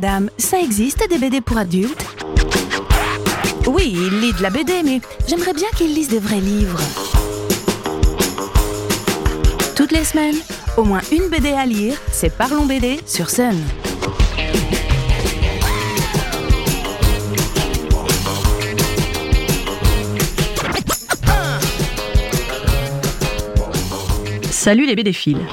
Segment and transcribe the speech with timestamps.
[0.00, 2.06] madame, ça existe des BD pour adultes?
[3.66, 6.78] Oui, il lit de la BD, mais j'aimerais bien qu'il lise des vrais livres.
[9.74, 10.36] Toutes les semaines,
[10.76, 13.56] au moins une BD à lire, c'est Parlons BD sur Sun.
[24.48, 25.44] Salut les BD-philes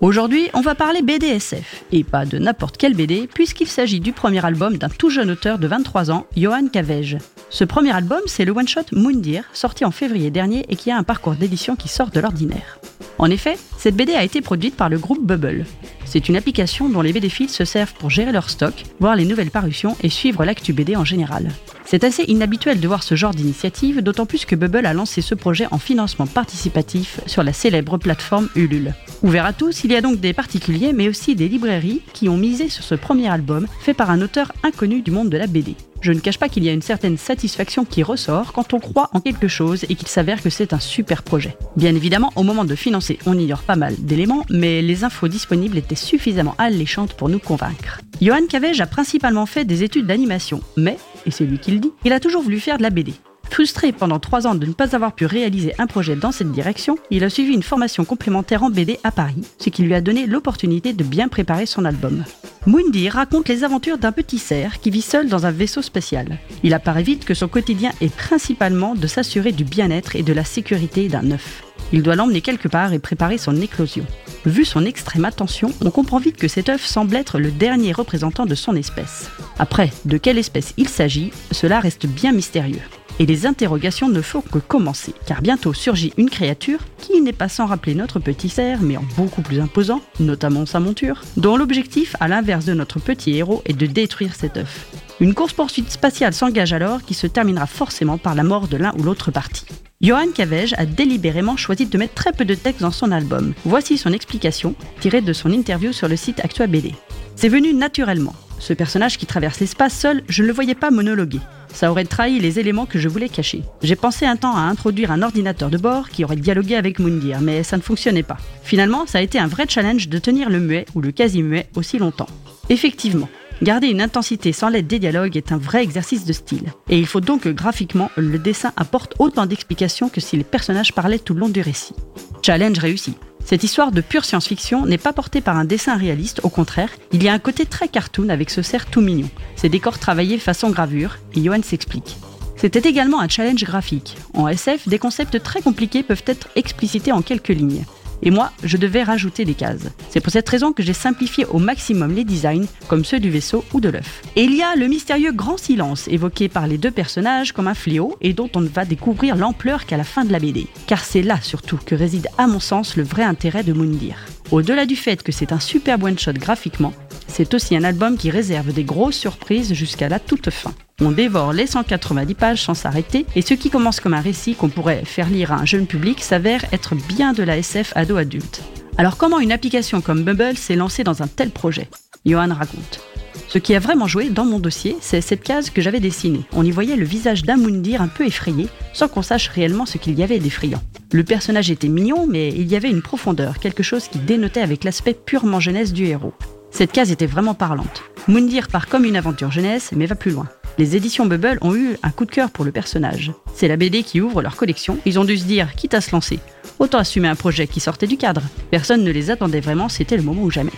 [0.00, 4.42] Aujourd'hui, on va parler BDSF, et pas de n'importe quel BD, puisqu'il s'agit du premier
[4.42, 7.18] album d'un tout jeune auteur de 23 ans, Johan Cavej.
[7.50, 11.02] Ce premier album, c'est le one-shot Moundir, sorti en février dernier et qui a un
[11.02, 12.78] parcours d'édition qui sort de l'ordinaire.
[13.18, 15.66] En effet, cette BD a été produite par le groupe Bubble.
[16.06, 19.50] C'est une application dont les BD se servent pour gérer leur stock, voir les nouvelles
[19.50, 21.50] parutions et suivre l'actu BD en général.
[21.90, 25.34] C'est assez inhabituel de voir ce genre d'initiative, d'autant plus que Bubble a lancé ce
[25.34, 28.94] projet en financement participatif sur la célèbre plateforme Ulule.
[29.24, 32.36] Ouvert à tous, il y a donc des particuliers mais aussi des librairies qui ont
[32.36, 35.74] misé sur ce premier album fait par un auteur inconnu du monde de la BD.
[36.00, 39.10] Je ne cache pas qu'il y a une certaine satisfaction qui ressort quand on croit
[39.12, 41.56] en quelque chose et qu'il s'avère que c'est un super projet.
[41.76, 45.76] Bien évidemment, au moment de financer, on ignore pas mal d'éléments, mais les infos disponibles
[45.76, 48.00] étaient suffisamment alléchantes pour nous convaincre.
[48.22, 51.92] Johan Cavej a principalement fait des études d'animation, mais, et c'est lui qui le dit,
[52.04, 53.14] il a toujours voulu faire de la BD.
[53.50, 56.96] Frustré pendant trois ans de ne pas avoir pu réaliser un projet dans cette direction,
[57.10, 60.26] il a suivi une formation complémentaire en BD à Paris, ce qui lui a donné
[60.26, 62.24] l'opportunité de bien préparer son album.
[62.66, 66.38] Mundi raconte les aventures d'un petit cerf qui vit seul dans un vaisseau spatial.
[66.62, 70.44] Il apparaît vite que son quotidien est principalement de s'assurer du bien-être et de la
[70.44, 71.64] sécurité d'un œuf.
[71.92, 74.06] Il doit l'emmener quelque part et préparer son éclosion.
[74.46, 78.46] Vu son extrême attention, on comprend vite que cet œuf semble être le dernier représentant
[78.46, 79.30] de son espèce.
[79.58, 82.80] Après, de quelle espèce il s'agit, cela reste bien mystérieux.
[83.18, 87.50] Et les interrogations ne font que commencer, car bientôt surgit une créature qui n'est pas
[87.50, 92.16] sans rappeler notre petit cerf, mais en beaucoup plus imposant, notamment sa monture, dont l'objectif,
[92.18, 94.86] à l'inverse de notre petit héros, est de détruire cet œuf.
[95.20, 99.02] Une course-poursuite spatiale s'engage alors qui se terminera forcément par la mort de l'un ou
[99.02, 99.66] l'autre parti.
[100.02, 103.52] Johan Cavej a délibérément choisi de mettre très peu de texte dans son album.
[103.66, 106.94] Voici son explication, tirée de son interview sur le site Actua BD.
[107.36, 108.34] C'est venu naturellement.
[108.60, 111.40] Ce personnage qui traverse l'espace seul, je ne le voyais pas monologuer.
[111.74, 113.62] Ça aurait trahi les éléments que je voulais cacher.
[113.82, 117.42] J'ai pensé un temps à introduire un ordinateur de bord qui aurait dialogué avec Moundir,
[117.42, 118.38] mais ça ne fonctionnait pas.
[118.62, 121.98] Finalement, ça a été un vrai challenge de tenir le muet ou le quasi-muet aussi
[121.98, 122.28] longtemps.
[122.70, 123.28] Effectivement,
[123.62, 126.72] Garder une intensité sans l'aide des dialogues est un vrai exercice de style.
[126.88, 130.94] Et il faut donc que graphiquement, le dessin apporte autant d'explications que si les personnages
[130.94, 131.94] parlaient tout le long du récit.
[132.40, 133.14] Challenge réussi.
[133.44, 137.22] Cette histoire de pure science-fiction n'est pas portée par un dessin réaliste, au contraire, il
[137.22, 140.70] y a un côté très cartoon avec ce cerf tout mignon, ses décors travaillés façon
[140.70, 142.16] gravure, et Johan s'explique.
[142.56, 144.16] C'était également un challenge graphique.
[144.34, 147.84] En SF, des concepts très compliqués peuvent être explicités en quelques lignes.
[148.22, 149.88] Et moi, je devais rajouter des cases.
[150.10, 153.64] C'est pour cette raison que j'ai simplifié au maximum les designs, comme ceux du vaisseau
[153.72, 154.22] ou de l'œuf.
[154.36, 157.74] Et il y a le mystérieux grand silence, évoqué par les deux personnages comme un
[157.74, 160.66] fléau, et dont on ne va découvrir l'ampleur qu'à la fin de la BD.
[160.86, 164.16] Car c'est là surtout que réside à mon sens le vrai intérêt de Moundir.
[164.52, 166.92] Au-delà du fait que c'est un super one-shot graphiquement,
[167.28, 170.74] c'est aussi un album qui réserve des grosses surprises jusqu'à la toute fin.
[171.00, 174.68] On dévore les 190 pages sans s'arrêter, et ce qui commence comme un récit qu'on
[174.68, 178.62] pourrait faire lire à un jeune public s'avère être bien de la SF ado-adulte.
[178.98, 181.88] Alors comment une application comme Bubble s'est lancée dans un tel projet?
[182.26, 183.09] Johan raconte.
[183.52, 186.42] Ce qui a vraiment joué dans mon dossier, c'est cette case que j'avais dessinée.
[186.52, 190.16] On y voyait le visage d'Amundir un peu effrayé, sans qu'on sache réellement ce qu'il
[190.16, 190.80] y avait d'effrayant.
[191.10, 194.84] Le personnage était mignon, mais il y avait une profondeur, quelque chose qui dénotait avec
[194.84, 196.32] l'aspect purement jeunesse du héros.
[196.70, 198.04] Cette case était vraiment parlante.
[198.28, 200.46] Mundir part comme une aventure jeunesse, mais va plus loin.
[200.78, 203.32] Les éditions Bubble ont eu un coup de cœur pour le personnage.
[203.56, 204.98] C'est la BD qui ouvre leur collection.
[205.06, 206.38] Ils ont dû se dire, quitte à se lancer,
[206.78, 208.42] autant assumer un projet qui sortait du cadre.
[208.70, 210.70] Personne ne les attendait vraiment, c'était le moment ou jamais.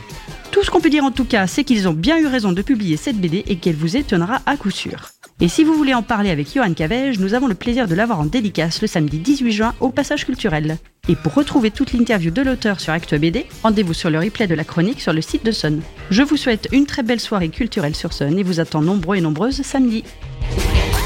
[0.52, 2.60] Tout ce qu'on peut dire en tout cas, c'est qu'ils ont bien eu raison de
[2.60, 5.08] publier cette BD et qu'elle vous étonnera à coup sûr.
[5.40, 8.20] Et si vous voulez en parler avec Johan Cavej, nous avons le plaisir de l'avoir
[8.20, 10.76] en dédicace le samedi 18 juin au Passage Culturel.
[11.08, 14.54] Et pour retrouver toute l'interview de l'auteur sur Actua BD, rendez-vous sur le replay de
[14.54, 15.80] la chronique sur le site de Sun.
[16.10, 19.22] Je vous souhaite une très belle soirée culturelle sur Sun et vous attends nombreux et
[19.22, 20.04] nombreuses samedi.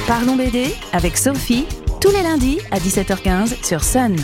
[0.09, 1.67] Parlons BD avec Sophie,
[2.01, 4.17] tous les lundis à 17h15 sur Sun.